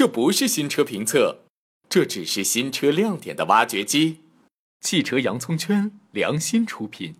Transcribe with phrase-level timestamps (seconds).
[0.00, 1.40] 这不是新车评测，
[1.86, 4.20] 这只是新车亮点的挖掘机。
[4.80, 7.16] 汽车洋葱圈良心出品。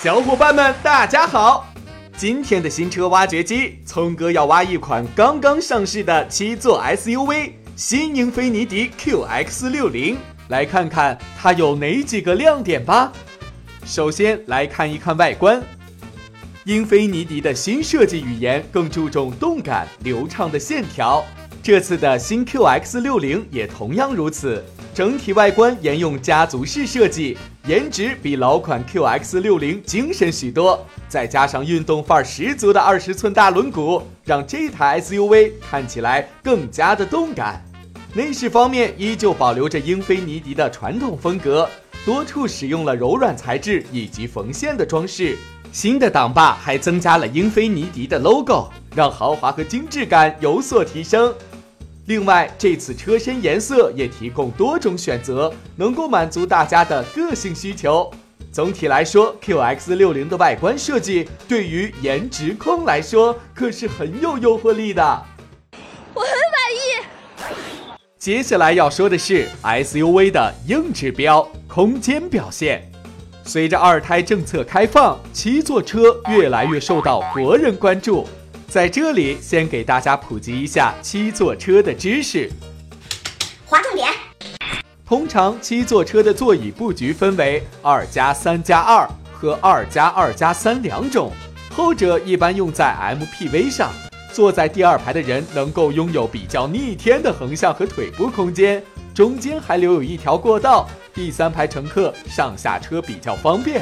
[0.00, 1.72] 小伙伴们，大家好！
[2.16, 10.16] 今天的新车挖掘机，聪哥要挖一款刚刚上市的七座 SUV—— 新英菲尼迪 QX60，
[10.48, 13.12] 来看看它有哪几个亮点吧。
[13.86, 15.62] 首先来看一看外观，
[16.64, 21.24] 英菲尼迪的新设计语言更注重动感、流畅的线条。
[21.62, 24.62] 这次的新 QX60 也同样如此，
[24.92, 30.84] 整体外观沿用家族式设计，颜值比老款 QX60 精神许多。
[31.08, 37.64] 再加上运动范儿十足的二十寸大轮毂，让这台 SUV 看起来更加的动感。
[38.14, 41.68] 内饰方面依旧保留着英菲尼迪的传统风格，
[42.06, 45.36] 多处使用了柔软材质以及缝线的装饰。
[45.72, 51.34] 新的挡把还增加了英菲尼迪的 logo，让豪华和精致感有所提升。
[52.04, 58.08] 另外，这次车身颜色也提供多种选择，能够满足大家的个性需求。
[58.52, 65.24] 总体来说，QX60 的外观设计对于颜值控来说可是很有诱惑力的。
[66.14, 66.45] 我很。
[68.26, 72.82] 接下来要说的是 SUV 的硬指标——空间表现。
[73.44, 78.26] 随着二胎政策开放，七座车越来越受到国人关注。
[78.66, 82.50] 在这里，先给大家普及一下七座车的知识。
[83.64, 84.08] 划重点。
[85.06, 91.30] 通常七座车的座椅布局分为二加三加二和二加二加三两种，
[91.70, 93.92] 后者一般用在 MPV 上。
[94.36, 98.82] 坐在第二排的人能够拥有比较逆天的横向和腿部空间，
[99.14, 103.80] 中间还留有一条过道，第三排乘客上下车比较方便。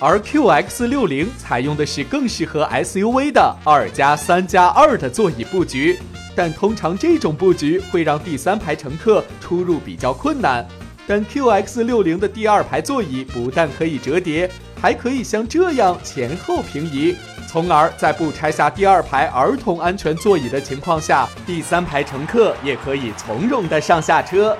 [0.00, 5.96] 而 QX60 采用的是更适合 SUV 的二加三加二的座椅布局，
[6.34, 10.66] 但通常这种布局会让第三排乘客出入比较困难。
[11.06, 17.14] 但 QX60 的第二排座椅不但可以折叠，还可以像这样前后平移，
[17.52, 24.56] 从而在不拆下第二排儿童安全座椅的情况下，第三排乘客也可以从容的上下车。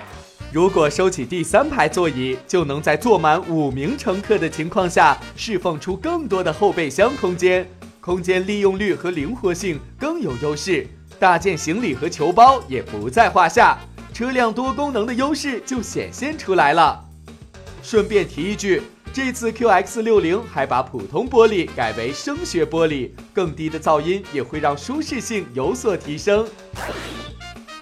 [0.53, 7.67] 如果收起第三排座椅，就能在坐满五名乘客的情况下，释放出更多的后备箱空间，
[7.99, 10.87] 空间利用率和灵活性更有优势，
[11.19, 13.79] 大件行李和球包也不在话下，
[14.13, 17.03] 车辆多功能的优势就显现出来了。
[17.83, 26.47] 顺便提一句，这次 QX60 还把普通玻璃改为声学玻璃，更低的噪音也会让舒适性有所提升。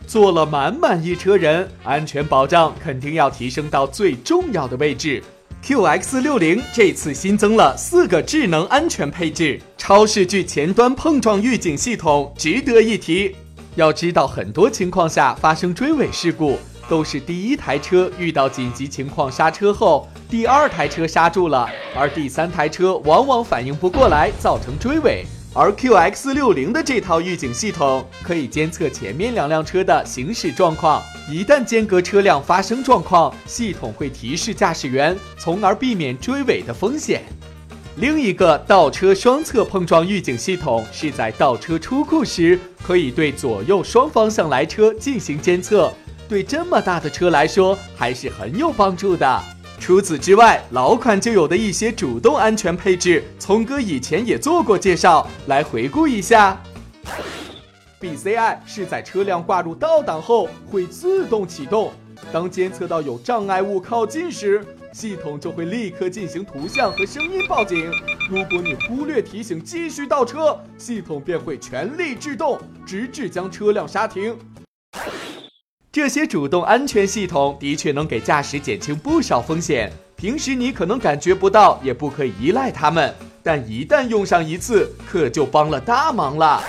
[0.09, 5.23] 坐了满满一车人，安全保障肯定要提升到最重要的位置。
[5.65, 13.37] QX60 这次新增了四个智能安全配置，超视距前端碰撞预警系统值得一提。
[13.77, 16.59] 要知道，很多情况下发生追尾事故，
[16.91, 25.25] 都是第一台车遇到紧急情况刹车后，第二台车刹住了，而第三台车往往反应不过来，造成追尾。
[25.55, 37.23] 而 QX60 的这套预警系统可以监测前面两辆车的行驶状况，一旦间隔车辆发生状况，系统会提示驾驶员，从而避免追尾的风险。
[37.97, 45.93] 另一个倒车双侧碰撞预警系统是在倒车出库时，可以对左右双方向来车进行监测，
[46.31, 49.43] 对这么大的车来说还是很有帮助的。
[49.81, 56.63] 除此之外，老款就有的一些主动安全配置，聪哥以前也做过介绍，来回顾一下。
[58.01, 61.93] BCI 是在车辆挂入倒档后会自动启动，
[62.33, 67.91] 当监测到有障碍物靠近时，系统就会立刻进行图像和声音报警。
[68.31, 74.39] 如果你忽略提醒继续倒车，系统便会全力制动，直至将车辆刹停。
[75.93, 86.63] 这些主动安全系统的确能给驾驶减轻不少风险，平时你可能感觉不到，也不可以依赖它们，但一旦用上一次，可就帮了大忙了。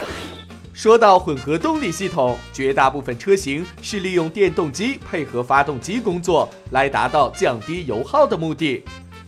[0.74, 8.84] 说到混合动力系统，绝大部分车型是利用电动机配合发动机工作，来达到降低油耗的目的。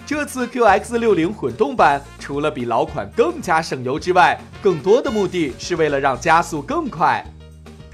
[0.08, 7.24] 这次 QX60 混动版除了比老款更加省油之外，更多的目的是为了让加速更快。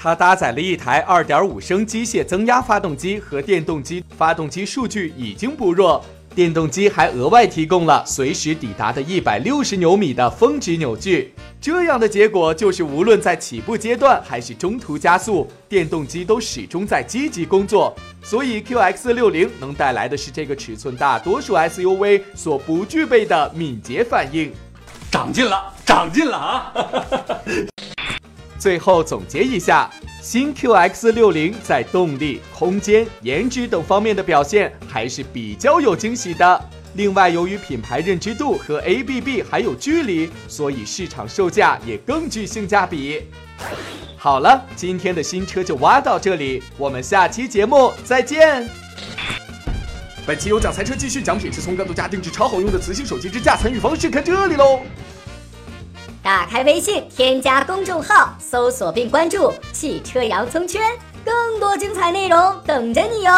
[0.01, 6.01] 它搭载了一台2.5升机械增压发动机和电动机，发动机数据已经不弱，
[6.34, 11.34] 电动机还额外提供了随时抵达的一百六十牛米的峰值扭矩。
[11.60, 17.94] 这样的结果就是，无论在起步阶段还是中途加速，电动机都始终在积极工作。
[18.24, 24.54] 所以 QX 六零能带来的是这个尺寸大多数 SUV 所不具备的敏捷反应。
[25.12, 26.74] 长进了，长进了啊！
[28.59, 29.89] 最后总结一下，
[30.21, 36.61] 新 QX 六零在动力、空间、颜值等方面的表现还是比较有惊喜的。
[36.95, 43.21] 另外，由于品牌认知度和 ABB 还有距离，所以市场售价也更具性价比。
[44.17, 48.67] 好了，今天的新车就挖到这里，我们下期节目再见。
[50.25, 54.81] 本期有奖赛车继续，奖品是从高独家定制超好用的磁性手机支架，参与方式看这里喽。
[56.30, 60.80] 打开微信，添加公众号，搜索并关注“汽车洋葱圈”，
[61.26, 63.31] 更多精彩内容等着你哟。